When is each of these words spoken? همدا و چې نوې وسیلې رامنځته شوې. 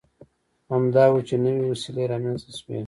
همدا 0.71 1.05
و 1.13 1.17
چې 1.27 1.35
نوې 1.43 1.63
وسیلې 1.71 2.03
رامنځته 2.11 2.51
شوې. 2.59 2.77